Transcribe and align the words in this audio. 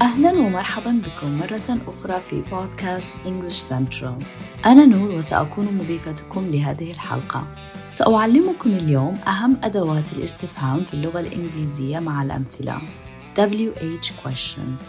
أهلا 0.00 0.30
ومرحبا 0.30 1.02
بكم 1.06 1.36
مرة 1.36 1.78
أخرى 1.86 2.20
في 2.20 2.42
بودكاست 2.50 3.10
English 3.24 3.70
Central 3.70 4.24
أنا 4.66 4.84
نور 4.84 5.10
وسأكون 5.10 5.64
مضيفتكم 5.64 6.50
لهذه 6.50 6.90
الحلقة. 6.90 7.46
سأعلمكم 7.90 8.70
اليوم 8.70 9.14
أهم 9.14 9.56
أدوات 9.62 10.12
الاستفهام 10.12 10.84
في 10.84 10.94
اللغة 10.94 11.20
الإنجليزية 11.20 11.98
مع 11.98 12.22
الأمثلة. 12.22 12.78
WH 13.38 14.06
questions. 14.24 14.82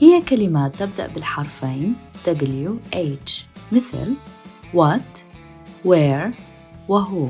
هي 0.00 0.20
كلمات 0.20 0.76
تبدأ 0.76 1.06
بالحرفين 1.06 1.94
WH 2.26 3.32
مثل 3.72 4.14
what, 4.74 5.20
where 5.86 6.34
وهو. 6.88 7.28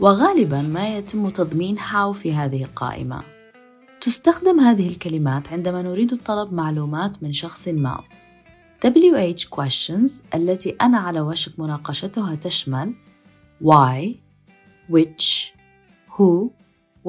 وغالبا 0.00 0.62
ما 0.62 0.96
يتم 0.96 1.28
تضمين 1.28 1.78
how 1.78 2.12
في 2.12 2.34
هذه 2.34 2.62
القائمة. 2.62 3.35
تستخدم 4.06 4.60
هذه 4.60 4.88
الكلمات 4.88 5.52
عندما 5.52 5.82
نريد 5.82 6.22
طلب 6.22 6.52
معلومات 6.52 7.22
من 7.22 7.32
شخص 7.32 7.68
ما. 7.68 8.04
WH 8.86 9.40
questions 9.40 10.12
التي 10.34 10.70
أنا 10.70 10.98
على 10.98 11.20
وشك 11.20 11.60
مناقشتها 11.60 12.34
تشمل 12.34 12.94
why, 13.64 14.14
which, 14.92 15.54
who, 16.16 16.50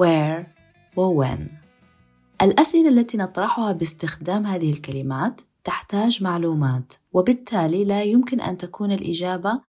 where 0.00 0.46
و 0.96 1.24
when 1.24 1.40
الأسئلة 2.42 2.88
التي 2.88 3.18
نطرحها 3.18 3.72
باستخدام 3.72 4.46
هذه 4.46 4.70
الكلمات 4.70 5.40
تحتاج 5.64 6.22
معلومات 6.22 6.92
وبالتالي 7.12 7.84
لا 7.84 8.02
يمكن 8.02 8.40
أن 8.40 8.56
تكون 8.56 8.92
الإجابة 8.92 9.60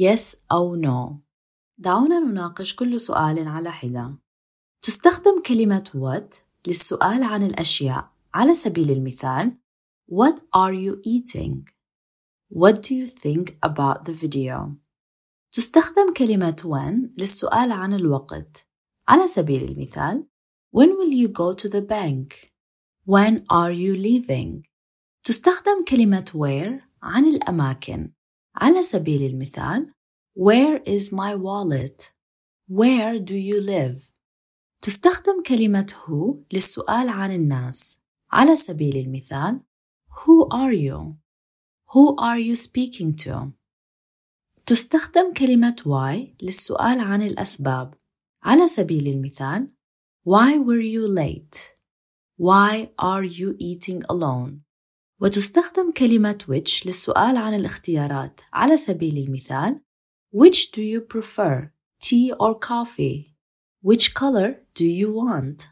yes 0.00 0.36
أو 0.52 0.82
no. 0.82 1.14
دعونا 1.78 2.20
نناقش 2.20 2.74
كل 2.74 3.00
سؤال 3.00 3.48
على 3.48 3.72
حدة. 3.72 4.18
تستخدم 4.82 5.42
كلمة 5.42 5.90
what 5.94 6.45
للسؤال 6.66 7.22
عن 7.22 7.42
الأشياء 7.42 8.10
على 8.34 8.54
سبيل 8.54 8.90
المثال 8.90 9.56
What 10.08 10.38
are 10.54 10.72
you 10.72 11.00
eating? 11.04 11.68
What 12.48 12.82
do 12.82 12.94
you 12.94 13.06
think 13.06 13.56
about 13.62 14.04
the 14.04 14.12
video? 14.12 14.76
تستخدم 15.52 16.12
كلمة 16.16 16.56
when 16.64 17.20
للسؤال 17.20 17.72
عن 17.72 17.94
الوقت 17.94 18.66
على 19.08 19.26
سبيل 19.26 19.64
المثال 19.70 20.26
When 20.72 20.88
will 20.98 21.12
you 21.12 21.28
go 21.28 21.54
to 21.54 21.68
the 21.68 21.82
bank? 21.82 22.52
When 23.04 23.44
are 23.50 23.72
you 23.72 23.94
leaving? 23.96 24.62
تستخدم 25.24 25.84
كلمة 25.88 26.32
where 26.34 26.82
عن 27.02 27.24
الأماكن 27.24 28.12
على 28.56 28.82
سبيل 28.82 29.22
المثال 29.22 29.92
Where 30.34 30.82
is 30.84 31.12
my 31.12 31.34
wallet? 31.34 32.12
Where 32.68 33.18
do 33.18 33.36
you 33.36 33.60
live? 33.60 34.15
تستخدم 34.86 35.42
كلمة 35.42 35.86
who 35.92 36.36
للسؤال 36.52 37.08
عن 37.08 37.34
الناس 37.34 37.98
على 38.32 38.56
سبيل 38.56 38.96
المثال 38.96 39.60
Who 40.10 40.48
are 40.52 40.72
you? 40.72 41.16
Who 41.92 42.14
are 42.18 42.38
you 42.38 42.54
speaking 42.54 43.16
to? 43.24 43.50
تستخدم 44.66 45.32
كلمة 45.32 45.76
why 45.84 46.42
للسؤال 46.42 47.00
عن 47.00 47.22
الأسباب 47.22 47.94
على 48.42 48.66
سبيل 48.66 49.08
المثال 49.08 49.70
Why 50.24 50.58
were 50.58 50.80
you 50.80 51.08
late? 51.08 51.74
Why 52.38 52.90
are 52.98 53.24
you 53.24 53.56
eating 53.58 54.02
alone? 54.08 54.62
وتستخدم 55.20 55.92
كلمة 55.92 56.38
which 56.48 56.86
للسؤال 56.86 57.36
عن 57.36 57.54
الاختيارات 57.54 58.40
على 58.52 58.76
سبيل 58.76 59.18
المثال 59.18 59.80
Which 60.32 60.70
do 60.70 60.80
you 60.80 61.00
prefer? 61.00 61.72
Tea 62.00 62.32
or 62.38 62.54
coffee? 62.54 63.35
Which 63.86 64.14
color 64.14 64.48
do 64.74 64.84
you 64.84 65.12
want? 65.12 65.68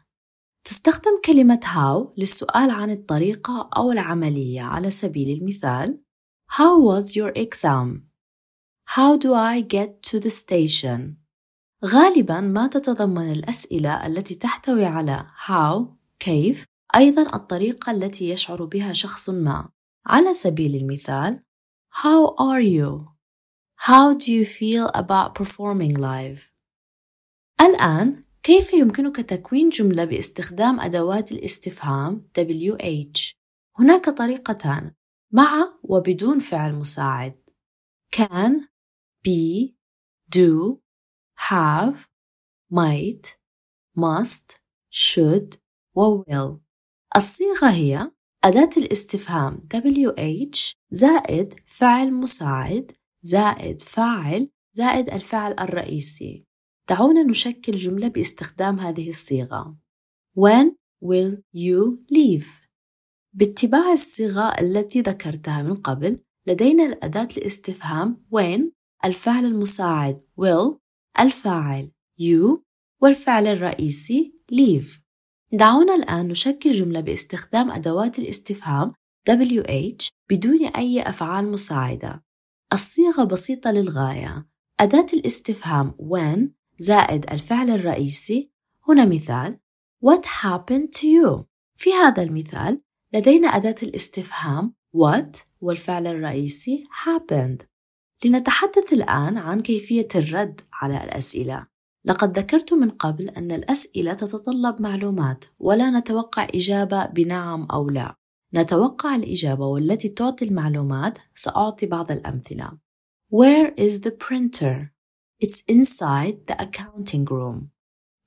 تستخدم 0.63 1.21
كلمة 1.25 1.59
how 1.63 2.13
للسؤال 2.17 2.71
عن 2.71 2.91
الطريقة 2.91 3.69
أو 3.77 3.91
العملية 3.91 4.61
على 4.61 4.91
سبيل 4.91 5.37
المثال 5.37 5.99
How 6.51 6.79
was 6.79 7.15
your 7.15 7.33
exam? 7.35 8.03
How 8.95 9.17
do 9.17 9.33
I 9.33 9.61
get 9.61 10.01
to 10.03 10.19
the 10.19 10.31
station? 10.31 11.17
غالبا 11.85 12.39
ما 12.41 12.67
تتضمن 12.67 13.31
الأسئلة 13.31 14.07
التي 14.07 14.35
تحتوي 14.35 14.85
على 14.85 15.27
how 15.47 15.83
كيف 16.19 16.65
أيضا 16.95 17.35
الطريقة 17.35 17.91
التي 17.91 18.29
يشعر 18.29 18.65
بها 18.65 18.93
شخص 18.93 19.29
ما 19.29 19.69
على 20.05 20.33
سبيل 20.33 20.75
المثال 20.75 21.41
How 21.91 22.35
are 22.39 22.61
you? 22.61 23.07
How 23.75 24.13
do 24.13 24.31
you 24.31 24.45
feel 24.45 24.89
about 24.93 25.35
performing 25.35 25.93
live? 25.93 26.54
الآن 27.61 28.23
كيف 28.43 28.73
يمكنك 28.73 29.15
تكوين 29.15 29.69
جملة 29.69 30.05
باستخدام 30.05 30.79
أدوات 30.79 31.31
الاستفهام 31.31 32.29
WH؟ 32.39 33.33
هناك 33.79 34.09
طريقتان 34.09 34.91
مع 35.31 35.79
وبدون 35.83 36.39
فعل 36.39 36.73
مساعد. 36.75 37.45
can, 38.15 38.69
be, 39.23 39.75
do, 40.29 40.81
have, 41.49 42.07
might, 42.71 43.37
must, 43.97 44.59
should 44.89 45.57
و 45.95 46.23
will. 46.23 46.59
الصيغة 47.15 47.69
هي 47.69 48.11
أداة 48.43 48.69
الاستفهام 48.77 49.67
WH 49.73 50.75
زائد 50.91 51.53
فعل 51.65 52.13
مساعد 52.13 52.91
زائد 53.21 53.81
فاعل 53.81 54.49
زائد 54.73 55.09
الفعل 55.09 55.55
الرئيسي. 55.59 56.44
دعونا 56.89 57.23
نشكل 57.23 57.75
جملة 57.75 58.07
باستخدام 58.07 58.79
هذه 58.79 59.09
الصيغة. 59.09 59.77
When 60.39 60.71
will 61.05 61.37
you 61.55 62.05
leave؟ 62.13 62.47
باتباع 63.33 63.93
الصيغة 63.93 64.47
التي 64.59 65.01
ذكرتها 65.01 65.63
من 65.63 65.75
قبل 65.75 66.19
لدينا 66.47 66.85
الأداة 66.85 67.27
الاستفهام 67.37 68.25
when 68.35 68.61
الفعل 69.05 69.45
المساعد 69.45 70.21
will 70.41 70.77
الفاعل 71.19 71.91
you 72.21 72.59
والفعل 73.01 73.47
الرئيسي 73.47 74.33
leave. 74.51 74.99
دعونا 75.51 75.95
الآن 75.95 76.27
نشكل 76.27 76.71
جملة 76.71 76.99
باستخدام 76.99 77.71
أدوات 77.71 78.19
الاستفهام 78.19 78.93
WH 79.29 80.09
بدون 80.29 80.65
أي 80.65 81.01
أفعال 81.01 81.51
مساعدة. 81.51 82.23
الصيغة 82.73 83.23
بسيطة 83.23 83.71
للغاية. 83.71 84.47
أداة 84.79 85.05
الاستفهام 85.13 85.91
when 85.91 86.64
زائد 86.77 87.25
الفعل 87.31 87.69
الرئيسي. 87.69 88.51
هنا 88.87 89.05
مثال. 89.05 89.59
What 90.05 90.25
happened 90.25 90.89
to 90.99 91.05
you؟ 91.05 91.43
في 91.75 91.93
هذا 91.93 92.23
المثال 92.23 92.81
لدينا 93.13 93.47
أداة 93.47 93.75
الاستفهام 93.83 94.73
what 94.97 95.37
والفعل 95.61 96.07
الرئيسي 96.07 96.83
happened. 97.05 97.65
لنتحدث 98.25 98.93
الآن 98.93 99.37
عن 99.37 99.59
كيفية 99.59 100.07
الرد 100.15 100.61
على 100.73 101.03
الأسئلة. 101.03 101.67
لقد 102.05 102.39
ذكرت 102.39 102.73
من 102.73 102.89
قبل 102.89 103.29
أن 103.29 103.51
الأسئلة 103.51 104.13
تتطلب 104.13 104.81
معلومات 104.81 105.45
ولا 105.59 105.99
نتوقع 105.99 106.47
إجابة 106.53 107.05
بنعم 107.05 107.63
أو 107.63 107.89
لا. 107.89 108.15
نتوقع 108.53 109.15
الإجابة 109.15 109.65
والتي 109.65 110.09
تعطي 110.09 110.45
المعلومات 110.45 111.17
سأعطي 111.35 111.85
بعض 111.85 112.11
الأمثلة. 112.11 112.71
Where 113.31 113.73
is 113.77 114.01
the 114.01 114.11
printer? 114.11 114.94
It's 115.43 115.63
inside 115.67 116.47
the 116.47 116.55
accounting 116.61 117.25
room. 117.25 117.69